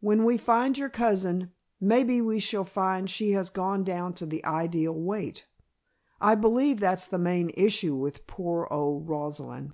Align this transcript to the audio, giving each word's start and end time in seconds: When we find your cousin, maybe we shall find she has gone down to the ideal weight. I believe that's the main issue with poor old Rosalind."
When 0.00 0.26
we 0.26 0.36
find 0.36 0.76
your 0.76 0.90
cousin, 0.90 1.50
maybe 1.80 2.20
we 2.20 2.40
shall 2.40 2.62
find 2.66 3.08
she 3.08 3.30
has 3.32 3.48
gone 3.48 3.84
down 3.84 4.12
to 4.20 4.26
the 4.26 4.44
ideal 4.44 4.92
weight. 4.92 5.46
I 6.20 6.34
believe 6.34 6.78
that's 6.78 7.06
the 7.06 7.18
main 7.18 7.50
issue 7.54 7.94
with 7.94 8.26
poor 8.26 8.68
old 8.70 9.08
Rosalind." 9.08 9.72